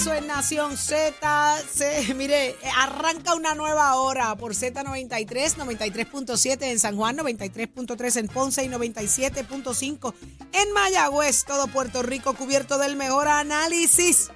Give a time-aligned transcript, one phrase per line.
[0.00, 1.58] Regreso en Nación Z.
[1.72, 8.64] Se- mire, arranca una nueva hora por Z93, 93.7 en San Juan, 93.3 en Ponce
[8.64, 10.14] y 97.5
[10.52, 11.44] en Mayagüez.
[11.44, 14.30] Todo Puerto Rico cubierto del mejor análisis.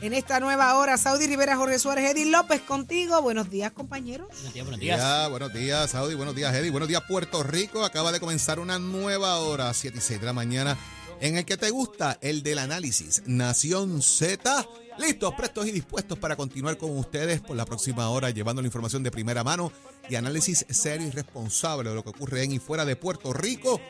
[0.00, 3.20] En esta nueva hora, Saudi Rivera, Jorge Suárez, Eddie López contigo.
[3.20, 4.28] Buenos días, compañeros.
[4.28, 5.30] Buenos días, buenos Días, días.
[5.30, 6.14] buenos días, Saudi.
[6.14, 6.70] Buenos días, Eddie.
[6.70, 7.84] Buenos días, Puerto Rico.
[7.84, 10.78] Acaba de comenzar una nueva hora, 7 y 6 de la mañana,
[11.20, 13.22] en el que te gusta el del análisis.
[13.26, 14.68] Nación Z.
[14.98, 19.04] Listos, prestos y dispuestos para continuar con ustedes por la próxima hora, llevando la información
[19.04, 19.70] de primera mano
[20.10, 23.80] y análisis serio y responsable de lo que ocurre en y fuera de Puerto Rico.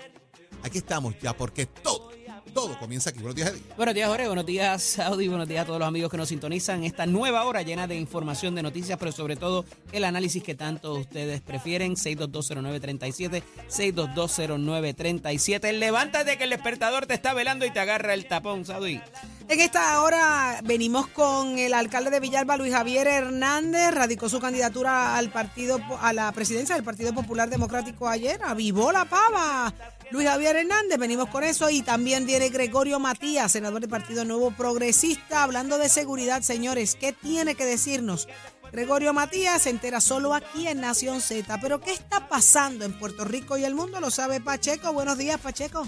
[0.63, 2.11] Aquí estamos ya, porque todo,
[2.53, 3.21] todo comienza aquí.
[3.21, 3.63] Buenos días, Eddie.
[3.77, 4.27] Buenos días, Jorge.
[4.27, 5.29] Buenos días, Saudi.
[5.29, 6.85] Buenos días a todos los amigos que nos sintonizan.
[6.85, 10.93] Esta nueva hora llena de información, de noticias, pero sobre todo el análisis que tanto
[10.95, 11.95] ustedes prefieren.
[11.95, 15.73] 6220937, 6220937.
[15.73, 19.01] Levántate que el despertador te está velando y te agarra el tapón, Saudi.
[19.51, 25.17] En esta hora venimos con el alcalde de Villalba, Luis Javier Hernández, radicó su candidatura
[25.17, 29.73] al partido a la presidencia del Partido Popular Democrático ayer, avivó la pava.
[30.11, 34.51] Luis Javier Hernández, venimos con eso y también viene Gregorio Matías, senador del Partido Nuevo
[34.51, 38.29] Progresista, hablando de seguridad, señores, ¿qué tiene que decirnos?
[38.71, 43.25] Gregorio Matías se entera solo aquí en Nación Z, pero ¿qué está pasando en Puerto
[43.25, 43.99] Rico y el mundo?
[43.99, 44.93] Lo sabe Pacheco.
[44.93, 45.87] Buenos días, Pacheco.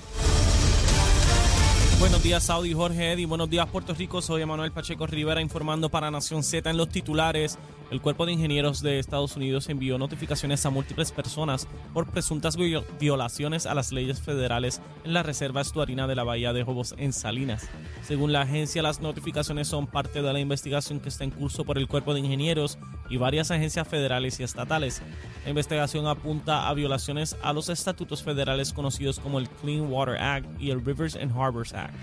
[2.01, 3.27] Buenos días, Saudi, Jorge Eddy.
[3.27, 4.23] Buenos días, Puerto Rico.
[4.23, 7.59] Soy Emanuel Pacheco Rivera informando para Nación Z en los titulares.
[7.91, 12.77] El Cuerpo de Ingenieros de Estados Unidos envió notificaciones a múltiples personas por presuntas vi-
[13.01, 17.13] violaciones a las leyes federales en la Reserva Estuarina de la Bahía de Jobos en
[17.13, 17.69] Salinas.
[18.07, 21.79] Según la agencia, las notificaciones son parte de la investigación que está en curso por
[21.79, 22.79] el Cuerpo de Ingenieros
[23.09, 25.03] y varias agencias federales y estatales.
[25.43, 30.47] La investigación apunta a violaciones a los estatutos federales conocidos como el Clean Water Act
[30.61, 31.95] y el Rivers and Harbors Act.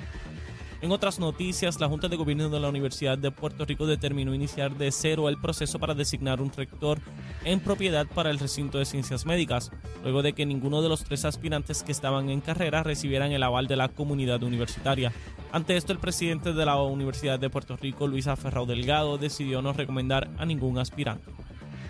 [0.88, 4.74] En otras noticias, la Junta de Gobierno de la Universidad de Puerto Rico determinó iniciar
[4.78, 7.00] de cero el proceso para designar un rector
[7.44, 9.70] en propiedad para el recinto de ciencias médicas,
[10.02, 13.68] luego de que ninguno de los tres aspirantes que estaban en carrera recibieran el aval
[13.68, 15.12] de la comunidad universitaria.
[15.52, 19.74] Ante esto, el presidente de la Universidad de Puerto Rico, Luisa Ferrao Delgado, decidió no
[19.74, 21.30] recomendar a ningún aspirante.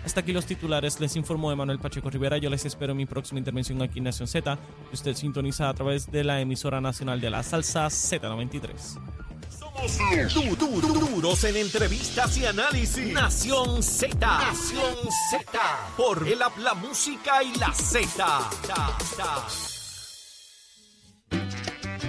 [0.04, 2.38] Hasta aquí los titulares, les informó Emanuel Pacheco Rivera.
[2.38, 4.58] Yo les espero en mi próxima intervención aquí en Nación Z.
[4.92, 8.72] Usted sintoniza a través de la emisora nacional de la salsa Z93.
[10.34, 13.12] Du- du- du- duros en entrevistas y análisis.
[13.12, 14.16] Nación Z.
[14.18, 14.94] Nación
[15.30, 15.46] Z.
[15.96, 18.50] Por el app, la música y la Z.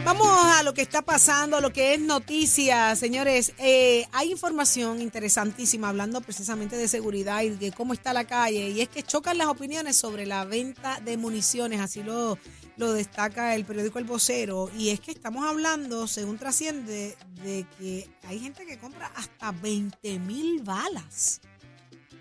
[0.05, 3.53] Vamos a lo que está pasando, a lo que es noticia, señores.
[3.57, 8.69] Eh, hay información interesantísima hablando precisamente de seguridad y de cómo está la calle.
[8.69, 12.39] Y es que chocan las opiniones sobre la venta de municiones, así lo,
[12.77, 14.71] lo destaca el periódico El Vocero.
[14.75, 20.17] Y es que estamos hablando, según trasciende, de que hay gente que compra hasta 20
[20.19, 21.41] mil balas.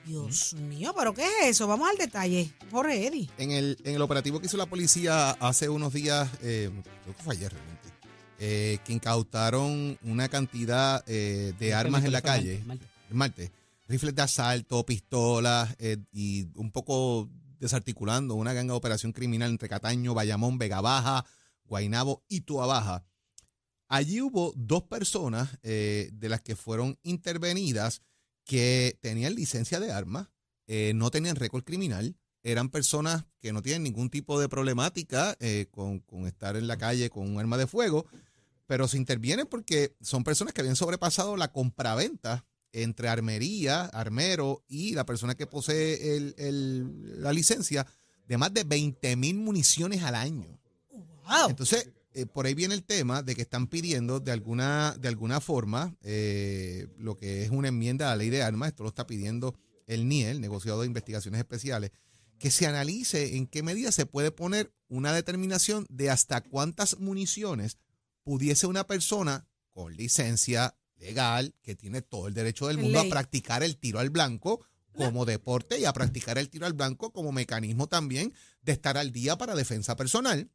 [0.08, 1.66] Dios mío, ¿pero qué es eso?
[1.66, 2.50] Vamos al detalle.
[2.70, 3.28] Jorge Eddy.
[3.36, 6.70] En el, en el operativo que hizo la policía hace unos días, eh,
[7.02, 7.88] creo que fue ayer realmente,
[8.38, 12.64] eh, que incautaron una cantidad eh, de armas en la calle,
[13.10, 13.50] el martes,
[13.86, 17.28] rifles de asalto, pistolas eh, y un poco
[17.60, 21.26] desarticulando una ganga de operación criminal entre Cataño, Bayamón, Vega Baja,
[21.64, 23.04] Guainabo y Tuabaja.
[23.88, 28.00] Allí hubo dos personas eh, de las que fueron intervenidas
[28.48, 30.28] que tenían licencia de armas,
[30.66, 35.66] eh, no tenían récord criminal, eran personas que no tienen ningún tipo de problemática eh,
[35.70, 38.06] con, con estar en la calle con un arma de fuego,
[38.66, 44.94] pero se intervienen porque son personas que habían sobrepasado la compraventa entre armería, armero y
[44.94, 47.86] la persona que posee el- el- la licencia
[48.26, 50.58] de más de 20 mil municiones al año.
[51.28, 51.50] Wow.
[51.50, 55.40] Entonces, eh, por ahí viene el tema de que están pidiendo de alguna, de alguna
[55.40, 59.06] forma eh, lo que es una enmienda a la ley de armas, esto lo está
[59.06, 59.56] pidiendo
[59.86, 61.92] el NIEL, negociado de investigaciones especiales,
[62.38, 67.78] que se analice en qué medida se puede poner una determinación de hasta cuántas municiones
[68.24, 73.62] pudiese una persona con licencia legal, que tiene todo el derecho del mundo a practicar
[73.62, 77.86] el tiro al blanco, como deporte y a practicar el tiro al blanco como mecanismo
[77.86, 80.50] también de estar al día para defensa personal,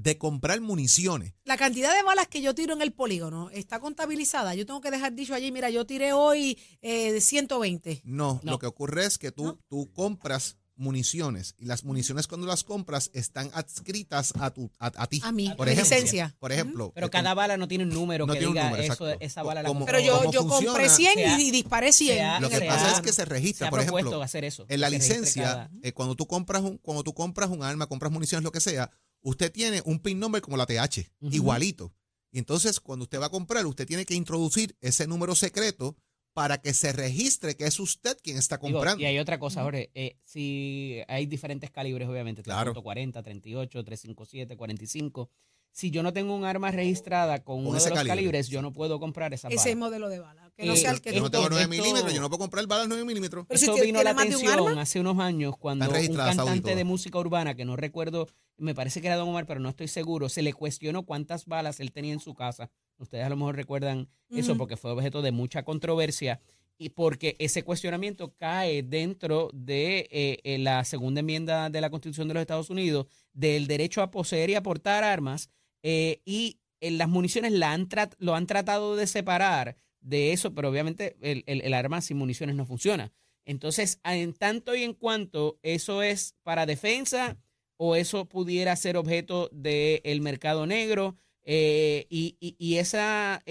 [0.00, 1.34] de comprar municiones.
[1.44, 4.54] La cantidad de balas que yo tiro en el polígono está contabilizada.
[4.54, 8.02] Yo tengo que dejar dicho allí, mira, yo tiré hoy eh, 120.
[8.04, 8.52] No, No.
[8.52, 9.58] lo que ocurre es que tú, ¿No?
[9.68, 15.06] tú compras municiones y las municiones cuando las compras están adscritas a, tu, a, a
[15.08, 15.20] ti.
[15.24, 16.36] A mí, por ejemplo, licencia.
[16.38, 16.92] Por ejemplo.
[16.94, 18.92] Pero eh, cada bala no tiene un número No que tiene un diga número, eso,
[19.08, 19.24] exacto.
[19.24, 19.98] esa bala la Como- compré.
[19.98, 22.14] Pero yo, ¿Cómo yo compré 100 Se ha- y, disparé 100.
[22.16, 24.64] se ha- Lo en que pasa es que se registra, por ejemplo, hacer eso.
[24.68, 28.12] en la licencia, cada- eh, cuando tú compras un, cuando tú compras un arma, compras
[28.12, 28.88] municiones, lo que sea,
[29.28, 31.92] usted tiene un PIN number como la TH, igualito.
[32.30, 35.96] Y entonces, cuando usted va a comprar, usted tiene que introducir ese número secreto
[36.34, 39.02] para que se registre que es usted quien está Digo, comprando.
[39.02, 39.90] y hay otra cosa, Jorge.
[39.94, 42.74] eh, si hay diferentes calibres, obviamente, Claro.
[42.74, 45.30] 40, 38, 357, 45.
[45.72, 48.08] Si yo no tengo un arma registrada con, Con uno de los calibre.
[48.16, 49.76] calibres, yo no puedo comprar esa Ese bala.
[49.76, 50.50] modelo de bala.
[50.56, 52.28] Que no Eh, sea el que yo no tengo esto- 9 esto- milímetros, yo no
[52.28, 53.44] puedo comprar balas 9 milímetros.
[53.46, 56.74] Pero si Eso usted vino a la un atención hace unos años cuando un cantante
[56.74, 58.26] de música urbana, que no recuerdo,
[58.56, 61.78] me parece que era Don Omar, pero no estoy seguro, se le cuestionó cuántas balas
[61.78, 62.70] él tenía en su casa.
[62.98, 66.40] Ustedes a lo mejor recuerdan eso porque fue objeto de mucha controversia
[66.76, 72.26] y porque ese cuestionamiento cae dentro de eh, eh, la segunda enmienda de la Constitución
[72.26, 75.50] de los Estados Unidos del derecho a poseer y a portar armas
[75.82, 81.74] eh, y eh, las municiones lo han tratado de separar de eso, pero obviamente el,
[81.74, 83.12] arma sin municiones no funciona.
[83.44, 87.38] Entonces, en tanto y en cuanto eso es para defensa
[87.76, 93.42] o eso pudiera ser objeto del mercado negro eh, y, y, esa,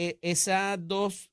[0.80, 1.32] dos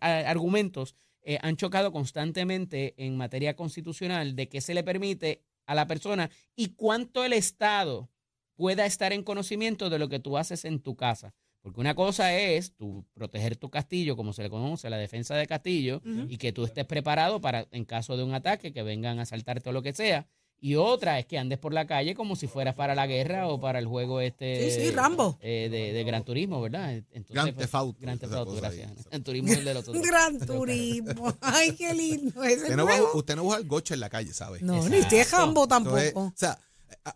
[0.00, 0.94] argumentos
[1.40, 6.74] han chocado constantemente en materia constitucional de que se le permite a la persona y
[6.74, 8.10] cuánto el Estado
[8.56, 11.34] pueda estar en conocimiento de lo que tú haces en tu casa.
[11.62, 15.46] Porque una cosa es tu proteger tu castillo, como se le conoce, la defensa de
[15.46, 16.26] castillo, Ujú.
[16.28, 19.70] y que tú estés preparado para, en caso de un ataque, que vengan a asaltarte
[19.70, 20.26] o lo que sea.
[20.60, 23.60] Y otra es que andes por la calle como si fueras para la guerra o
[23.60, 25.38] para el juego este Sí, sí, Rambo.
[25.42, 26.92] eh, de, de Gran Turismo, ¿verdad?
[26.94, 29.00] Entonces, Gran pues, Theft Auto, Gran Theft esa Auto, cosa ahí, gracias.
[29.00, 30.02] esa- El turismo es el de los otros.
[30.06, 31.34] Gran turismo.
[31.40, 32.42] Ay, qué lindo.
[32.44, 34.60] Ese Usted no, va, usted no va al goche en la calle, ¿sabe?
[34.62, 34.94] No, Exacto.
[34.96, 36.26] ni usted jambo Entonces, tampoco.
[36.28, 36.58] o sea,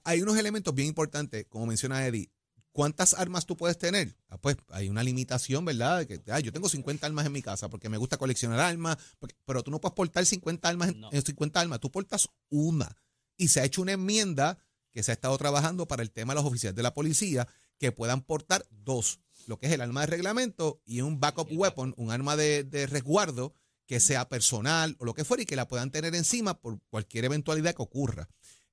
[0.05, 2.31] hay unos elementos bien importantes, como menciona Eddie.
[2.73, 4.15] ¿Cuántas armas tú puedes tener?
[4.29, 5.99] Ah, pues hay una limitación, ¿verdad?
[5.99, 8.97] De que ah, yo tengo 50 armas en mi casa porque me gusta coleccionar armas,
[9.19, 11.09] porque- pero tú no puedes portar 50 armas No.
[11.12, 12.94] en 50 armas, tú portas una.
[13.37, 14.59] Y se ha hecho una enmienda
[14.93, 17.49] que se ha estado trabajando para el tema de los oficiales de la policía
[17.79, 21.94] que puedan portar dos, lo que es el arma de reglamento y un backup weapon,
[21.97, 23.55] un arma de, de resguardo
[23.87, 27.25] que sea personal o lo que fuera y que la puedan tener encima por cualquier
[27.25, 28.29] eventualidad que ocurra.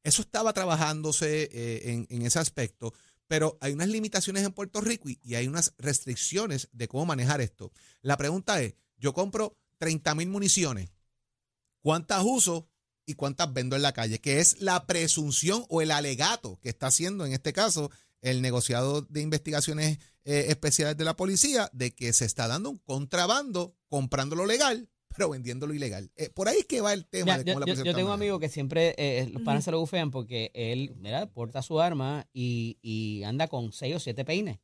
[0.05, 2.93] Eso estaba trabajándose eh, en, ese aspecto,
[3.27, 7.41] pero hay unas limitaciones en Puerto Rico y, y hay unas restricciones de cómo manejar
[7.41, 7.71] esto.
[8.03, 10.91] La pregunta es, yo compro 30 mil municiones,
[11.81, 12.69] ¿cuántas uso
[13.07, 14.21] y cuántas vendo en la calle?
[14.21, 17.89] Que es la presunción o el alegato que está haciendo en este caso
[18.21, 22.77] el negociado de investigaciones eh, especiales de la policía de que se está dando un
[22.77, 26.11] contrabando comprando lo legal, pero vendiendo lo ilegal.
[26.15, 27.83] Eh, por ahí es que va el tema Ya, de yo, cómo la yo- policía
[27.85, 30.93] yo está tengo un amigo que siempre eh, los panas se lo bufean porque él
[30.97, 34.59] mira, porta su arma y, y anda con seis o siete peines.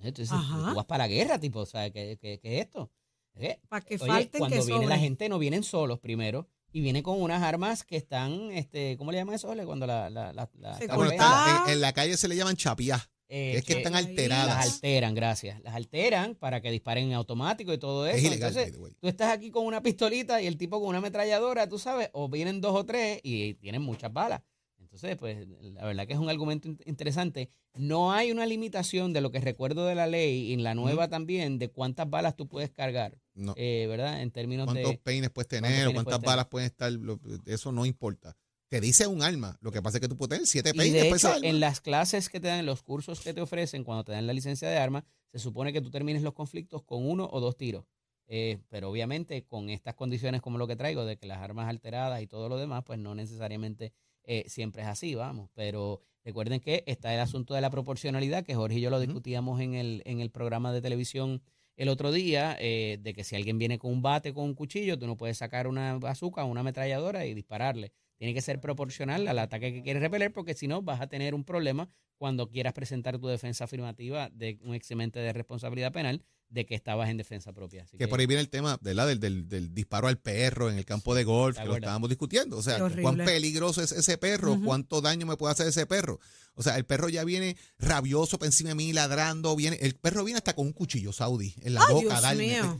[0.00, 0.70] Entonces, Ajá.
[0.70, 2.90] tú vas para la guerra, tipo, o sea, ¿qué, qué, qué es esto?
[3.36, 3.60] ¿Eh?
[3.68, 5.00] Para que Oye, falten cuando que viene la sobren.
[5.00, 9.18] gente no vienen solos primero y vienen con unas armas que están, este, ¿cómo le
[9.18, 9.48] llaman eso?
[9.48, 9.64] Ole?
[9.64, 11.62] Cuando la, la, la, la Se Ah, corta.
[11.66, 14.46] en, en la calle se le llaman chapiás, Eh, es que que están alteradas.
[14.46, 15.58] las alteran, gracias.
[15.62, 18.16] Las alteran para que disparen en automático y todo eso.
[18.18, 18.92] Es ilegal, Entonces, by the way.
[19.00, 22.28] tú estás aquí con una pistolita y el tipo con una ametralladora, tú sabes, o
[22.28, 24.42] vienen dos o tres y tienen muchas balas.
[24.78, 27.48] Entonces, pues, la verdad que es un argumento in- interesante.
[27.74, 31.08] No hay una limitación de lo que recuerdo de la ley y en la nueva
[31.08, 33.54] también de cuántas balas tú puedes cargar, No.
[33.56, 34.20] eh, ¿verdad?
[34.20, 34.98] En términos ¿Cuántos de...
[34.98, 36.92] peines puedes cuántos tener o peines cuántas puedes balas pueden estar?
[36.92, 38.36] lo- eso no importa.
[38.72, 39.58] Te dice un arma.
[39.60, 41.02] Lo que pasa es que tú puedes tener siete Y peines.
[41.02, 43.84] de pues, hecho, en las clases que te dan, en los cursos que te ofrecen
[43.84, 47.06] cuando te dan la licencia de arma, se supone que tú termines los conflictos con
[47.06, 47.84] uno o dos tiros.
[48.28, 52.22] Eh, pero obviamente con estas condiciones como lo que traigo, de que las armas alteradas
[52.22, 53.92] y todo lo demás, pues no necesariamente
[54.24, 55.50] eh, siempre es así, vamos.
[55.52, 59.60] Pero recuerden que está el asunto de la proporcionalidad, que Jorge y yo lo discutíamos
[59.60, 61.42] en el, en el programa de televisión
[61.76, 64.98] el otro día, eh, de que si alguien viene con un bate, con un cuchillo,
[64.98, 67.92] tú no puedes sacar una o una ametralladora y dispararle.
[68.22, 71.34] Tiene que ser proporcional al ataque que quieres repeler, porque si no vas a tener
[71.34, 71.88] un problema
[72.18, 77.10] cuando quieras presentar tu defensa afirmativa de un eximente de responsabilidad penal de que estabas
[77.10, 77.82] en defensa propia.
[77.82, 79.08] Así que por ahí viene el tema ¿verdad?
[79.08, 82.10] Del, del, del disparo al perro en el campo de golf, ¿te que lo estábamos
[82.10, 82.58] discutiendo.
[82.58, 86.20] O sea, cuán peligroso es ese perro, cuánto daño me puede hacer ese perro.
[86.54, 90.22] O sea, el perro ya viene rabioso para encima de mí, ladrando, viene, el perro
[90.22, 92.46] viene hasta con un cuchillo saudí en la Ay, boca, Dios darme.
[92.46, 92.78] mío.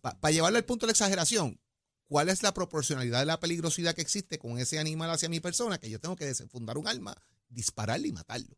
[0.00, 1.60] Para llevarlo al punto de la exageración,
[2.10, 5.78] cuál es la proporcionalidad de la peligrosidad que existe con ese animal hacia mi persona,
[5.78, 7.14] que yo tengo que desenfundar un arma,
[7.48, 8.56] dispararle y matarlo.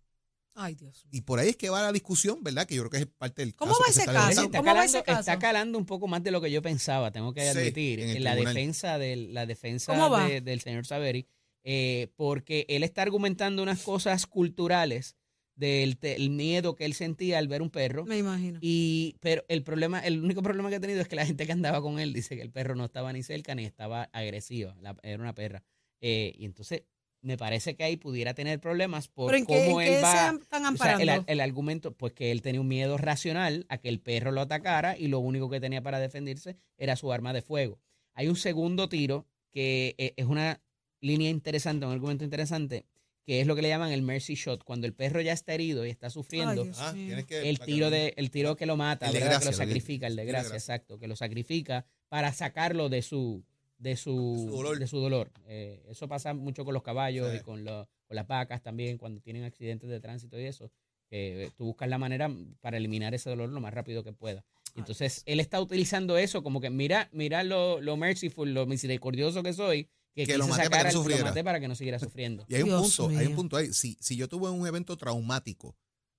[0.54, 1.06] Ay, Dios.
[1.10, 2.66] Y por ahí es que va la discusión, ¿verdad?
[2.66, 4.30] Que yo creo que es parte del ¿Cómo caso va ese caso?
[4.30, 5.20] Está ¿Cómo va calando, ese caso?
[5.20, 8.24] está calando un poco más de lo que yo pensaba, tengo que Sí, admitir, en
[8.24, 10.26] la defensa del, la defensa ¿Cómo va?
[10.26, 11.26] de- del señor Saveri,
[11.62, 15.16] eh, porque él está argumentando unas cosas culturales
[15.54, 18.04] del te- el miedo que él sentía al ver un perro.
[18.06, 18.58] Me imagino.
[18.62, 21.52] Y, pero el problema, el único problema que ha tenido es que la gente que
[21.52, 24.96] andaba con él dice que el perro no estaba ni cerca ni estaba agresiva, la-
[25.02, 25.62] era una perra.
[26.00, 26.84] Eh, y entonces
[27.20, 30.28] me parece que ahí pudiera tener problemas por ¿Pero en qué, cómo qué él va.
[30.30, 33.78] am- están O sea, el, el argumento, pues que él tenía un miedo racional a
[33.78, 37.32] que el perro lo atacara y lo único que tenía para defenderse era su arma
[37.32, 37.78] de fuego.
[38.14, 40.60] Hay un segundo tiro que eh, es una
[41.00, 42.86] línea interesante, un argumento interesante,
[43.24, 44.64] que es lo que le llaman el mercy shot.
[44.64, 48.14] Cuando el perro ya está herido y está sufriendo, Ay, Ah, que- el tiro de
[48.16, 49.34] el tiro que lo mata, El de ¿verdad?
[49.34, 50.74] gracia, que lo sacrifica, el de el de gracia, gracia.
[50.74, 53.44] exacto, que lo sacrifica para sacarlo de su
[53.78, 54.78] de su, De su dolor.
[54.78, 55.32] de su dolor.
[55.48, 57.38] Eh, eso pasa mucho con los caballos Sí.
[57.38, 60.70] y con, lo- con las vacas también cuando tienen accidentes de tránsito y eso.
[61.10, 62.30] que tú buscas la manera
[62.62, 64.46] para eliminar ese dolor lo más rápido que pueda.
[64.76, 69.52] Entonces, él está utilizando eso como que mira, mira lo, lo merciful, lo misericordioso que
[69.52, 71.24] soy, que, Que lo maté para que no lo sufriera.
[71.24, 72.44] maté para que no siguiera sufriendo.
[72.48, 73.72] Y hay un Dios punto, hay un punto ahí.
[73.72, 75.76] Si, si yo tuve un evento traumático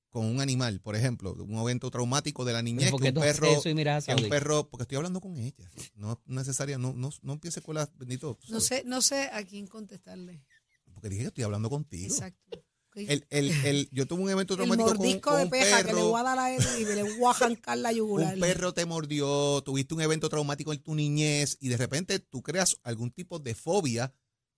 [0.09, 3.61] con un animal, por ejemplo, un evento traumático de la niñez, ¿Por que un perro,
[3.63, 7.75] que un perro, porque estoy hablando con ella, no necesaria, no, no, no empiece con
[7.75, 10.43] las bendito, No sé, no sé a quién contestarle.
[10.93, 12.13] porque dije que estoy hablando contigo.
[12.13, 12.63] Exacto.
[12.95, 15.49] El, el, el, yo tuve un evento El traumático con, un- mordisco con de un
[15.49, 17.33] peja que le perro, voy a dar a él y le voy
[17.65, 18.33] a la yugular.
[18.35, 22.41] un perro te mordió, tuviste un evento traumático en tu niñez y de repente tú
[22.41, 24.13] creas algún tipo de fobia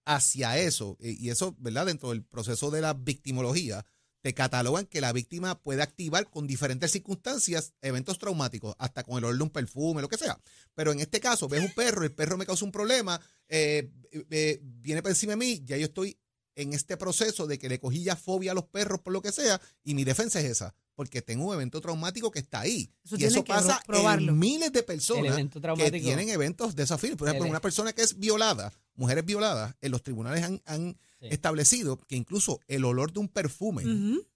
[0.06, 0.98] hacia eso.
[1.00, 1.86] Eh, Y eso, ¿verdad?
[1.86, 3.86] Dentro del proceso de la victimología,
[4.22, 9.26] te catalogan que la víctima puede activar con diferentes circunstancias eventos traumáticos, hasta con el
[9.26, 10.40] olor de un perfume, lo que sea.
[10.74, 13.92] Pero en este caso, ves un perro, el perro me causa un problema, eh,
[14.32, 16.18] eh, viene por encima de mí, ya yo estoy
[16.56, 19.32] en este proceso de que le cogí ya fobia a los perros por lo que
[19.32, 22.92] sea, y mi defensa es esa, porque tengo un evento traumático que está ahí.
[23.04, 24.32] Eso y eso pasa probarlo.
[24.32, 25.36] en miles de personas
[25.78, 27.18] que tienen eventos de esa firma.
[27.18, 30.98] Por ejemplo, El- una persona que es violada, mujeres violadas, en los tribunales han, han
[31.20, 31.28] Sí.
[31.32, 33.84] establecido que incluso el olor de un perfume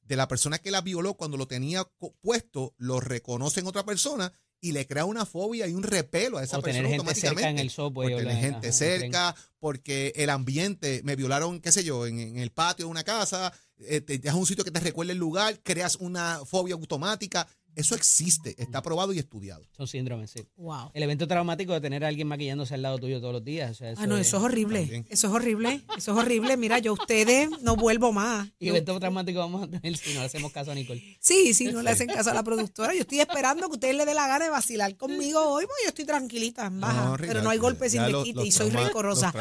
[0.02, 1.84] de la persona que la violó cuando lo tenía
[2.22, 6.44] puesto, lo reconoce en otra persona y le crea una fobia y un repelo a
[6.44, 7.62] esa o persona tener gente cerca en automáticamente.
[7.62, 7.70] el.
[8.12, 12.06] Por o tener la- gente el cerca, porque el ambiente, me violaron, qué sé yo,
[12.06, 15.14] en, en el patio de una casa, eh, te dejas un sitio que te recuerde
[15.14, 17.48] el lugar, creas una fobia automática.
[17.76, 19.66] Eso existe, está probado y estudiado.
[19.78, 20.46] Son síndromes, sí.
[20.58, 20.92] Wow.
[20.94, 23.72] El evento traumático de tener a alguien maquillándose al lado tuyo todos los días.
[23.72, 24.80] o sea, Ah, no, eso es horrible.
[24.82, 25.06] También.
[25.10, 25.82] Eso es horrible.
[25.98, 26.58] Eso es horrible.
[26.58, 28.50] Mira, yo a ustedes no vuelvo más.
[28.60, 31.02] Y evento traumático vamos a tener si no le hacemos caso a Nicole.
[31.22, 32.94] Sí, sí, no le hacen caso a la productora.
[32.94, 35.90] Yo estoy esperando que ustedes le dé la gana de vacilar conmigo hoy, porque yo
[35.90, 37.16] estoy tranquilita, en baja.
[37.18, 39.32] Pero no hay golpes sin ya me los- quite los y soy rencorosa.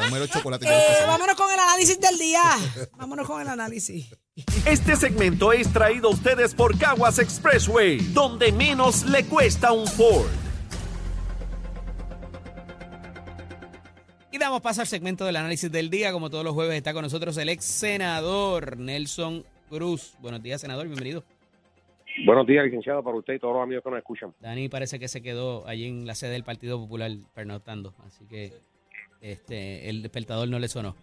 [0.71, 2.41] Eh, vámonos con el análisis del día.
[2.97, 4.05] Vámonos con el análisis.
[4.65, 10.29] Este segmento es traído a ustedes por Caguas Expressway, donde menos le cuesta un Ford.
[14.31, 16.11] Y damos paso al segmento del análisis del día.
[16.11, 20.15] Como todos los jueves está con nosotros el ex senador Nelson Cruz.
[20.21, 20.87] Buenos días, senador.
[20.87, 21.23] Bienvenido.
[22.25, 24.33] Buenos días, licenciado, para usted y todos los amigos que nos escuchan.
[24.39, 27.93] Dani parece que se quedó allí en la sede del Partido Popular pernoctando.
[28.05, 28.53] Así que
[29.21, 30.95] este el despertador no le sonó.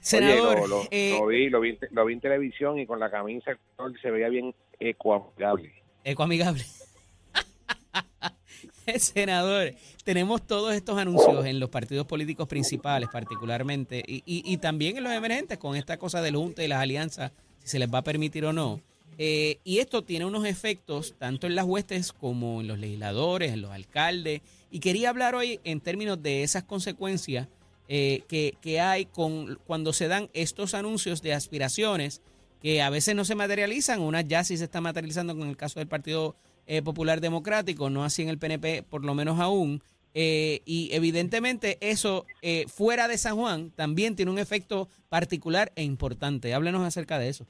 [0.00, 2.98] Senador, Oye, lo, lo- eh, lo vi, lo, vi, lo vi en televisión y con
[3.00, 3.58] la camisa
[4.00, 5.72] se veía bien ecoamigable.
[6.04, 6.64] ecoamigable.
[8.98, 9.74] Senador,
[10.04, 15.04] tenemos todos estos anuncios en los partidos políticos principales, particularmente, y, y- y también en
[15.04, 18.04] los emergentes, con esta cosa del Junta y las alianzas, si se les va a
[18.04, 18.80] permitir o no.
[19.18, 23.60] Eh, y esto tiene unos efectos tanto en las huestes como en los legisladores, en
[23.62, 24.40] los alcaldes.
[24.70, 27.48] Y quería hablar hoy en términos de esas consecuencias
[27.88, 32.22] eh, que, que hay con cuando se dan estos anuncios de aspiraciones
[32.60, 35.80] que a veces no se materializan, unas ya sí se están materializando con el caso
[35.80, 39.82] del Partido eh, Popular Democrático, no así en el PNP, por lo menos aún.
[40.14, 45.82] Eh, y evidentemente eso eh, fuera de San Juan también tiene un efecto particular e
[45.82, 46.54] importante.
[46.54, 47.46] Háblenos acerca de eso.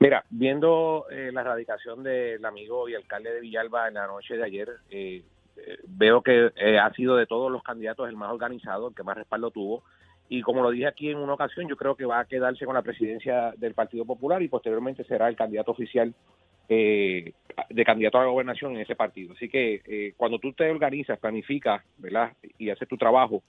[0.00, 4.44] Mira, viendo eh, la radicación del amigo y alcalde de Villalba en la noche de
[4.44, 5.22] ayer, eh,
[5.86, 9.16] veo que eh, ha sido de todos los candidatos el más organizado, el que más
[9.16, 9.84] respaldo tuvo.
[10.28, 12.74] Y como lo dije aquí en una ocasión, yo creo que va a quedarse con
[12.74, 16.14] la presidencia del Partido Popular y posteriormente será el candidato oficial
[16.68, 17.32] eh,
[17.68, 19.34] de candidato a la gobernación en ese partido.
[19.34, 22.32] Así que eh, cuando tú te organizas, planificas, ¿verdad?
[22.58, 23.42] Y haces tu trabajo,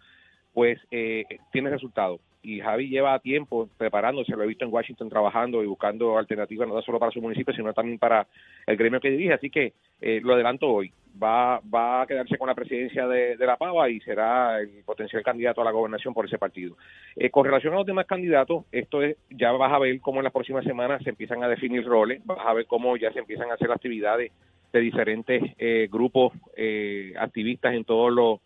[0.53, 2.19] pues eh, tienes resultados.
[2.45, 6.79] Y Javi lleva tiempo preparándose, lo he visto en Washington trabajando y buscando alternativas no
[6.83, 8.27] solo para su municipio, sino también para
[8.67, 9.33] el gremio que dirige.
[9.33, 10.91] Así que eh, lo adelanto hoy.
[11.21, 15.61] va, va a quedarse con la presidencia de, la Pava y será el potencial candidato
[15.61, 16.77] a la gobernación por ese partido.
[17.15, 20.25] Eh, con relación a los demás candidatos, esto es, ya vas a ver cómo en
[20.25, 23.49] las próximas semanas se empiezan a definir roles, vas a ver cómo ya se empiezan
[23.49, 24.31] a hacer actividades
[24.71, 28.39] de diferentes eh, grupos eh, activistas en todos los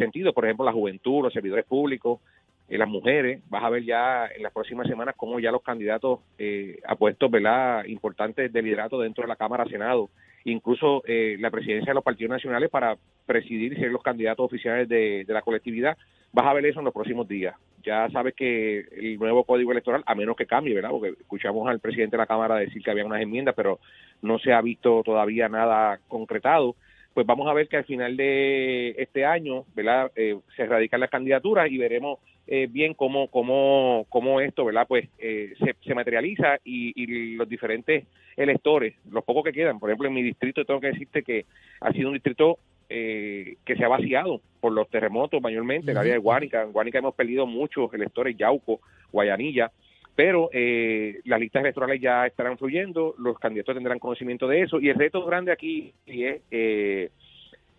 [0.00, 2.18] sentidos, por ejemplo, la juventud, los servidores públicos,
[2.68, 6.80] las mujeres, vas a ver ya en las próximas semanas cómo ya los candidatos eh,
[6.86, 7.84] a puestos ¿verdad?
[7.84, 10.10] importantes de liderato dentro de la Cámara Senado,
[10.44, 14.88] incluso eh, la presidencia de los partidos nacionales para presidir y ser los candidatos oficiales
[14.88, 15.96] de, la colectividad,
[16.32, 17.54] vas a ver eso en los próximos días.
[17.84, 20.90] Ya sabes que el nuevo código electoral, a menos que cambie, ¿verdad?
[20.90, 23.78] Porque escuchamos al presidente de la Cámara decir que había unas enmiendas, pero
[24.22, 26.74] no se ha visto todavía nada concretado
[27.14, 30.12] pues vamos a ver que al final de este año, ¿verdad?
[30.16, 32.18] Eh, se radican las candidaturas y veremos
[32.48, 34.86] eh, bien cómo, cómo, cómo esto, ¿verdad?
[34.86, 38.04] Pues eh, se, materializa y, los diferentes
[38.36, 41.44] electores, los pocos que quedan, por ejemplo, en mi distrito tengo que decirte que
[41.80, 46.00] ha sido un distrito eh, que se ha vaciado por los terremotos mayormente, en el
[46.00, 46.62] área de Guánica.
[46.62, 49.72] En Guánica hemos perdido muchos electores, Yauco, Guayanilla,
[50.14, 54.94] pero las listas electorales ya estarán fluyendo, los candidatos tendrán conocimiento de eso y el
[54.94, 56.40] reto grande aquí es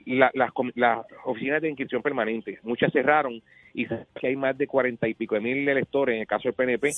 [0.06, 0.32] las,
[0.76, 2.60] las oficinas de inscripción permanente.
[2.64, 3.42] Muchas cerraron
[3.77, 6.55] y que hay más de cuarenta y pico de mil electores en el caso del
[6.55, 6.89] PNP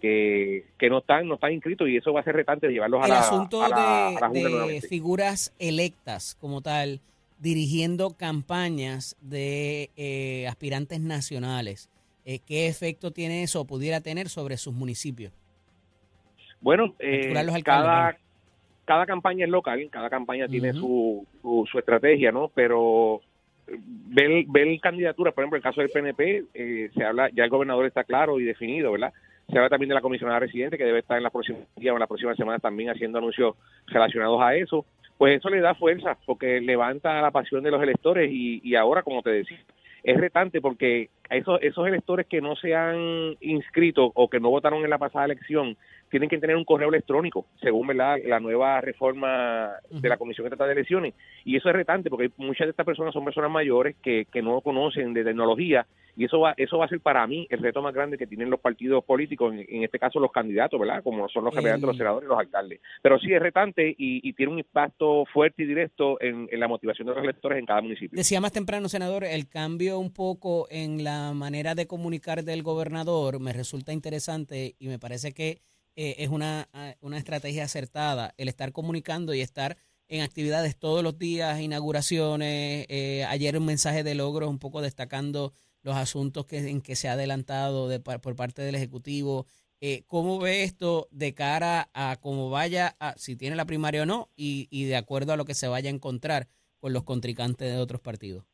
[0.00, 3.04] que, que no están no están inscritos y eso va a ser retante de llevarlos
[3.04, 7.00] a la, asunto de, figuras electas como tal
[7.40, 11.90] dirigiendo campañas de eh, aspirantes nacionales.
[12.24, 15.32] Eh, ¿Qué efecto tiene eso o pudiera tener sobre sus municipios?
[16.60, 17.32] Bueno, eh,
[17.64, 18.18] cada,
[18.84, 22.48] cada campaña es local, cada campaña tiene su, su, estrategia, ¿no?
[22.54, 23.22] Pero
[23.78, 27.86] ver, ver candidaturas, por ejemplo, el caso del PNP, eh, se habla, ya el gobernador
[27.86, 29.12] está claro y definido, ¿verdad?
[29.50, 31.96] Se habla también de la comisionada residente, que debe estar en la próxima día o
[31.96, 34.84] en la próxima semana también haciendo anuncios relacionados a eso.
[35.18, 39.02] Pues eso le da fuerza, porque levanta la pasión de los electores y, y ahora,
[39.02, 39.58] como te decía,
[40.02, 44.82] es retante porque esos, esos electores que no se han inscrito o que no votaron
[44.84, 45.76] en la pasada elección
[46.10, 48.18] tienen que tener un correo electrónico, según ¿verdad?
[48.24, 51.14] la nueva reforma de la Comisión que trata de elecciones.
[51.44, 54.60] Y eso es retante porque muchas de estas personas son personas mayores que, que no
[54.60, 57.94] conocen de tecnología y eso va, eso va a ser para mí el reto más
[57.94, 61.02] grande que tienen los partidos políticos, en, este caso los candidatos, ¿verdad?
[61.02, 62.80] Como son los representantes, los senadores y los alcaldes.
[63.02, 67.14] Pero sí es retante y, tiene un impacto fuerte y directo en, la motivación de
[67.14, 68.16] los electores en cada municipio.
[68.16, 73.40] Decía más temprano, senador, el cambio un poco en la manera de comunicar del gobernador
[73.40, 75.62] me resulta interesante y me parece que
[76.02, 76.66] eh, es una,
[77.02, 79.76] una estrategia acertada el estar comunicando y estar
[80.08, 85.52] en actividades todos los días, inauguraciones, eh, ayer un mensaje de logros un poco destacando
[85.82, 89.44] los asuntos que, en que se ha adelantado de, por parte del Ejecutivo.
[89.82, 94.06] Eh, ¿Cómo ve esto de cara a cómo vaya, a, si tiene la primaria o
[94.06, 97.70] no, y, y de acuerdo a lo que se vaya a encontrar con los contrincantes
[97.70, 98.46] de otros partidos?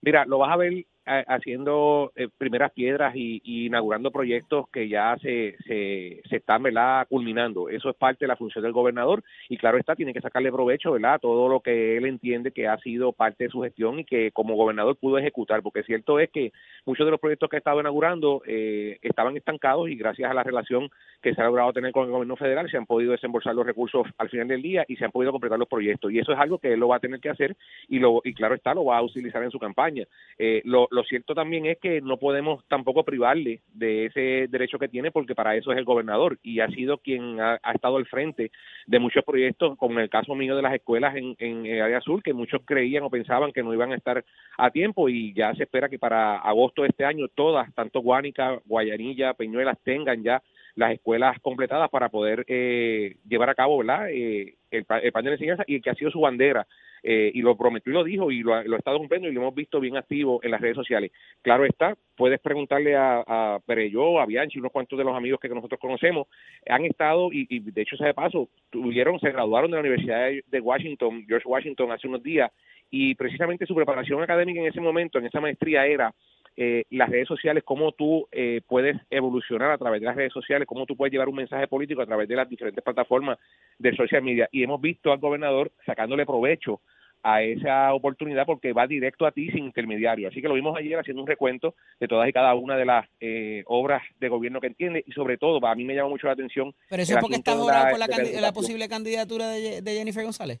[0.00, 5.56] Mira, lo vas a ver haciendo eh, primeras piedras y, inaugurando proyectos que ya se,
[5.66, 7.06] se, se están ¿verdad?
[7.08, 7.68] culminando.
[7.68, 10.92] Eso es parte de la función del gobernador y claro está, tiene que sacarle provecho
[10.92, 11.20] ¿verdad?
[11.20, 14.56] todo lo que él entiende que ha sido parte de su gestión y que como
[14.56, 16.52] gobernador pudo ejecutar, porque cierto es que
[16.86, 20.42] muchos de los proyectos que ha estado inaugurando eh, estaban estancados y gracias a la
[20.42, 20.88] relación
[21.22, 24.06] que se ha logrado tener con el gobierno federal se han podido desembolsar los recursos
[24.18, 26.58] al final del día y se han podido completar los proyectos y eso es algo
[26.58, 27.56] que él lo va a tener que hacer
[27.88, 30.04] y, lo, y claro está, lo va a utilizar en su campaña.
[30.38, 34.88] Eh, lo, lo cierto también es que no podemos tampoco privarle de ese derecho que
[34.88, 38.50] tiene porque para eso es el gobernador y ha sido quien ha, estado al frente
[38.86, 41.98] de muchos proyectos, como en el caso mío de las escuelas en, en el área
[41.98, 44.24] azul, que muchos creían o pensaban que no iban a estar
[44.56, 48.60] a tiempo y ya se espera que para agosto de este año todas, tanto Guánica,
[48.64, 50.42] Guayanilla, Peñuelas, tengan ya
[50.76, 53.82] las escuelas completadas para poder eh, llevar a cabo.
[53.82, 56.66] Eh, el, el, plan de enseñanza y que ha sido su bandera
[57.06, 59.54] eh, y lo prometió y lo dijo y lo, ha estado cumpliendo y lo hemos
[59.54, 61.12] visto bien activo en las redes sociales.
[61.42, 65.50] Claro está, puedes preguntarle a, a Pereyó, a Bianchi, unos cuantos de los amigos que
[65.50, 66.28] nosotros conocemos,
[66.66, 70.60] han estado y, y de hecho, de paso, tuvieron, se graduaron de la Universidad de
[70.60, 72.50] Washington, George Washington, hace unos días
[72.90, 76.14] y precisamente su preparación académica en ese momento, en esa maestría, era
[76.56, 80.68] eh, las redes sociales, cómo tú eh, puedes evolucionar a través de las redes sociales,
[80.68, 83.38] cómo tú puedes llevar un mensaje político a través de las diferentes plataformas
[83.78, 84.48] de social media.
[84.52, 86.80] Y hemos visto al gobernador sacándole provecho
[87.24, 90.28] a esa oportunidad porque va directo a ti sin intermediario.
[90.28, 93.08] Así que lo vimos ayer haciendo un recuento de todas y cada una de las
[93.18, 96.34] eh, obras de gobierno que entiende y sobre todo, a mí me llama mucho la
[96.34, 96.74] atención.
[96.90, 100.60] Pero eso es porque está jorado por la, posible candidatura de, Jennifer González.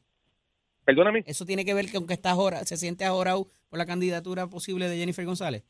[0.86, 1.22] Perdóname.
[1.26, 4.88] Eso tiene que ver que aunque está ahora, se siente ahorrado por la candidatura posible
[4.88, 5.64] de Jennifer González.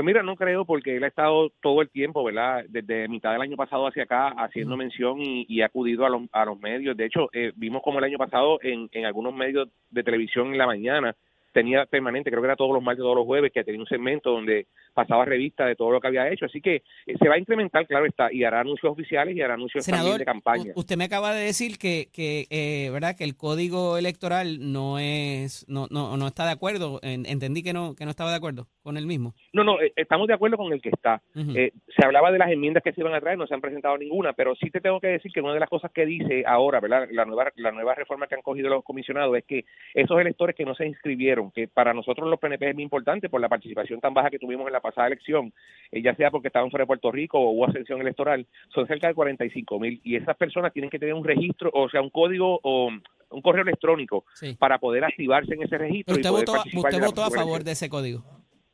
[0.00, 2.64] Pues mira, no creo porque él ha estado todo el tiempo, ¿verdad?
[2.70, 6.22] Desde mitad del año pasado hacia acá haciendo mención y, y ha acudido a los,
[6.32, 6.96] a los medios.
[6.96, 10.56] De hecho, eh, vimos como el año pasado en, en algunos medios de televisión en
[10.56, 11.14] la mañana
[11.52, 14.30] tenía permanente, creo que era todos los martes, todos los jueves, que tenía un segmento
[14.30, 16.44] donde pasaba revista de todo lo que había hecho.
[16.46, 19.54] Así que eh, se va a incrementar, claro está, y hará anuncios oficiales y hará
[19.54, 20.72] anuncios también de campaña.
[20.76, 25.66] Usted me acaba de decir que, que eh, verdad que el código electoral no es
[25.68, 27.00] no, no, no está de acuerdo.
[27.02, 29.34] En- entendí que no que no estaba de acuerdo con el mismo.
[29.52, 31.20] No, no, eh, estamos de acuerdo con el que está.
[31.34, 33.96] Eh, se hablaba de las enmiendas que se iban a traer, no se han presentado
[33.98, 36.80] ninguna, pero sí te tengo que decir que una de las cosas que dice ahora,
[36.80, 37.08] ¿verdad?
[37.10, 39.64] La nueva, la nueva reforma que han cogido los comisionados es que
[39.94, 43.40] esos electores que no se inscribieron, que para nosotros los PNP es muy importante por
[43.40, 45.52] la participación tan baja que tuvimos en la pasada elección,
[45.92, 49.08] eh, ya sea porque estaban fuera de Puerto Rico o hubo ascensión electoral, son cerca
[49.08, 52.58] de 45 mil y esas personas tienen que tener un registro, o sea, un código
[52.62, 52.90] o
[53.32, 54.56] un correo electrónico Sí.
[54.58, 56.14] para poder activarse en ese registro.
[56.14, 58.24] Y usted poder votó, a- participar usted votó a favor de ese código.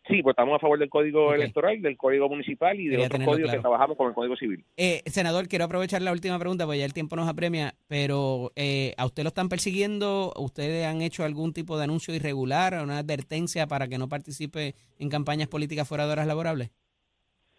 [0.09, 3.59] Sí, votamos a favor del código electoral, del código municipal y de otros códigos claro.
[3.59, 4.65] que trabajamos con el código civil.
[4.77, 8.95] Eh, senador, quiero aprovechar la última pregunta, porque ya el tiempo nos apremia, pero eh,
[8.99, 10.33] ¿a usted lo están persiguiendo?
[10.37, 14.75] ¿Ustedes han hecho algún tipo de anuncio irregular o una advertencia para que no participe
[14.99, 16.71] en campañas políticas fuera de horas laborables?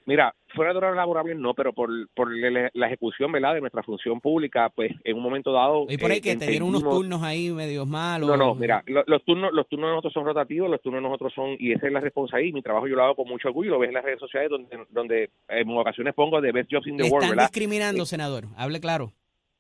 [0.08, 3.54] Mira, fuera de horas laborables no, pero por, por la la ejecución ¿verdad?
[3.54, 5.86] de nuestra función pública, pues en un momento dado...
[5.89, 8.30] Y por ahí eh, que te dieron unos turnos ahí medios malos.
[8.30, 11.10] No, no, mira, lo- los turnos los turnos de nosotros son rotativos, los turnos de
[11.10, 13.72] nosotros son, y esa es la responsabilidad, mi trabajo yo lo hago con mucho orgullo,
[13.72, 16.96] lo ves en las redes sociales donde, donde en ocasiones pongo de Best Jobs in
[16.98, 17.43] the World, están ¿verdad?
[17.52, 18.46] discriminando, Eh, senador.
[18.56, 19.12] Hable claro.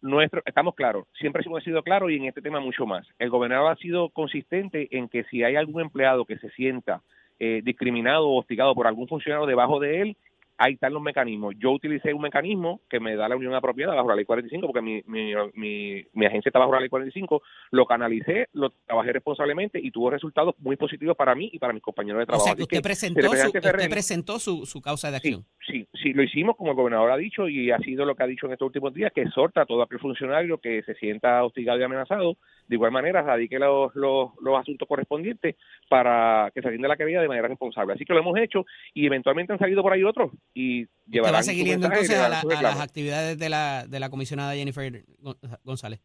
[0.01, 3.05] nuestro, estamos claros, siempre hemos sido claros y en este tema mucho más.
[3.19, 7.01] El gobernador ha sido consistente en que si hay algún empleado que se sienta
[7.39, 10.17] eh, discriminado o hostigado por algún funcionario debajo de él,
[10.57, 11.55] ahí están los mecanismos.
[11.59, 14.81] Yo utilicé un mecanismo que me da la unión apropiada bajo la ley 45, porque
[14.81, 17.41] mi, mi, mi, mi agencia está bajo la ley 45,
[17.71, 21.83] lo canalicé, lo trabajé responsablemente y tuvo resultados muy positivos para mí y para mis
[21.83, 22.45] compañeros de O trabajo.
[22.45, 25.45] sea que usted presentó, su, usted presentó su, su causa de acción.
[25.56, 28.27] sí, sí, lo hicimos como el gobernador ha dicho y ha sido lo que ha
[28.27, 31.79] dicho en estos últimos días, que exhorta a todo aquel funcionario que se sienta hostigado
[31.79, 35.55] y amenazado, de igual manera radique los, los, los asuntos correspondientes
[35.89, 37.93] para que se atienda la querella de manera responsable.
[37.93, 41.39] Así que lo hemos hecho y eventualmente han salido por ahí otros y llevarán va
[41.39, 45.03] a seguir yendo entonces a, la- a las actividades de la, de la comisionada Jennifer
[45.19, 46.01] Gon- González.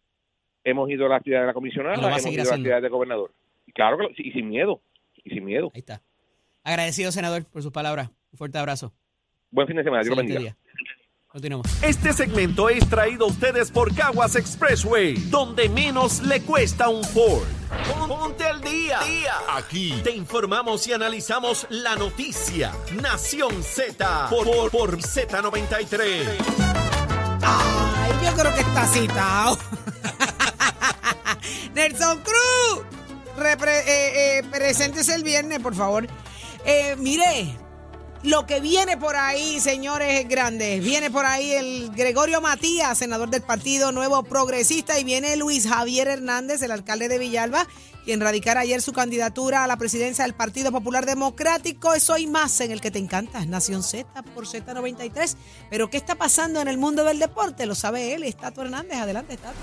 [0.65, 2.51] Hemos ido a la actividad de la comisionada, hemos ido a la haciendo.
[2.53, 3.33] actividad del gobernador.
[3.67, 4.81] Y claro que lo- y sin miedo,
[5.25, 5.71] y sin miedo.
[5.75, 6.03] Ahí está.
[6.65, 8.11] Agradecido, senador, por sus palabras.
[8.33, 8.93] Un fuerte abrazo.
[9.53, 10.41] Buen fin de semana, Dios bendiga.
[10.41, 10.57] día.
[11.29, 11.67] Continuamos.
[11.83, 17.47] Este segmento es traído a ustedes por Caguas Expressway, donde menos le cuesta un Ford.
[18.09, 19.01] Ponte al día.
[19.51, 22.73] Aquí te informamos y analizamos la noticia.
[23.03, 26.37] Nación Z por, por, por Z93.
[27.43, 29.59] Ay, yo creo que está citado.
[31.75, 32.87] Nelson Cruz,
[33.67, 36.07] eh, eh, preséntese el viernes, por favor.
[36.65, 37.57] Eh, mire,
[38.23, 43.43] lo que viene por ahí, señores grandes, viene por ahí el Gregorio Matías, senador del
[43.43, 47.67] Partido Nuevo Progresista, y viene Luis Javier Hernández, el alcalde de Villalba,
[48.05, 51.95] quien radicara ayer su candidatura a la presidencia del Partido Popular Democrático.
[51.95, 55.37] Eso y más en el que te encanta, Nación Z por Z93.
[55.71, 57.67] Pero ¿qué está pasando en el mundo del deporte?
[57.67, 58.99] Lo sabe él, Estato Hernández.
[58.99, 59.57] Adelante, Estato.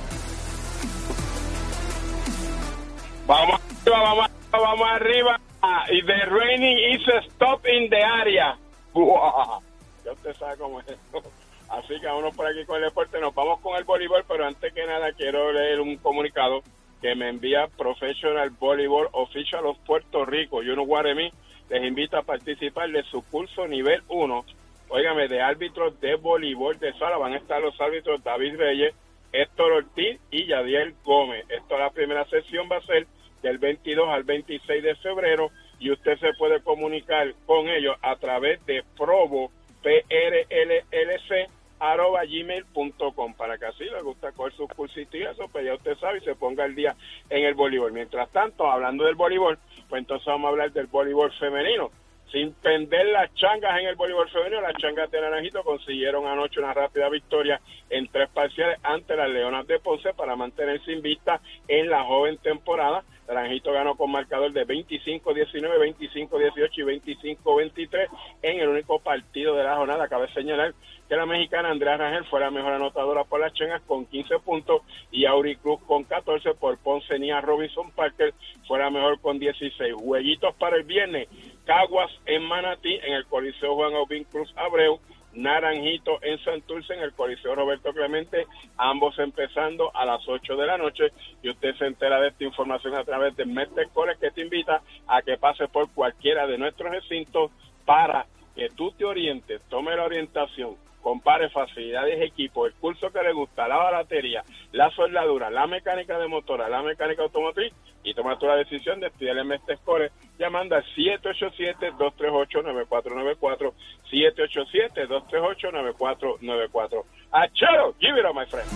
[3.27, 5.48] Vamos arriba, vamos arriba, vamos arriba.
[5.61, 7.01] Y the raining is
[7.33, 8.57] stop in the area.
[8.93, 9.59] Buah.
[10.05, 11.21] Ya usted sabe cómo es esto.
[11.69, 13.19] Así que vámonos por aquí con el deporte.
[13.19, 16.63] Nos vamos con el voleibol, pero antes que nada quiero leer un comunicado
[17.01, 20.61] que me envía Professional Volleyball Official of Puerto Rico.
[20.63, 21.31] Juno Guaremí
[21.69, 24.45] les invita a participar de su curso nivel 1.
[24.89, 28.95] Óigame, de árbitros de voleibol de sala van a estar los árbitros David Reyes,
[29.31, 31.45] Héctor Ortiz y Yadiel Gómez.
[31.49, 33.05] Esto la primera sesión va a ser
[33.41, 38.65] del 22 al 26 de febrero y usted se puede comunicar con ellos a través
[38.65, 41.49] de probo prllc
[41.79, 45.95] arroba gmail.com para que así le gusta coger sus cursitos y eso, pues ya usted
[45.97, 46.95] sabe y se ponga el día
[47.29, 47.93] en el voleibol.
[47.93, 51.89] Mientras tanto, hablando del voleibol, pues entonces vamos a hablar del voleibol femenino.
[52.31, 56.73] Sin pender las changas en el voleibol femenino, las changas de Naranjito consiguieron anoche una
[56.73, 62.03] rápida victoria en tres parciales ante las Leonas de Ponce para mantenerse invicta en la
[62.03, 63.03] joven temporada.
[63.29, 68.07] Naranjito ganó con marcador de 25-19, 25-18 y 25-23
[68.41, 70.07] en el único partido de la jornada.
[70.07, 70.73] Cabe señalar
[71.07, 74.81] que la mexicana Andrea Rangel fue la mejor anotadora por las changas con 15 puntos
[75.11, 78.33] y Auri Cruz con 14 por Ponce Nia Robinson Parker
[78.67, 79.93] fue la mejor con 16.
[79.99, 81.27] Huellitos para el viernes.
[81.65, 84.99] Caguas en Manatí, en el Coliseo Juan Aubín Cruz Abreu,
[85.33, 90.77] Naranjito en Santurce, en el Coliseo Roberto Clemente, ambos empezando a las 8 de la
[90.77, 91.11] noche.
[91.43, 93.45] Y usted se entera de esta información a través de
[93.93, 97.51] College, que te invita a que pase por cualquiera de nuestros recintos
[97.85, 103.33] para que tú te orientes, tome la orientación, compare facilidades, equipo, el curso que le
[103.33, 108.45] gusta, la baratería, la soldadura, la mecánica de motora, la mecánica automotriz y toma tú
[108.45, 113.73] la decisión de estudiar el Mestre Score llamando al 787-238-9494,
[114.11, 117.05] 787-238-9494.
[117.31, 117.95] ¡Achero!
[117.99, 118.67] Give it up, my friend.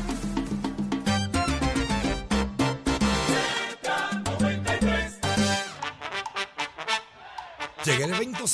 [7.86, 8.48] Llega el evento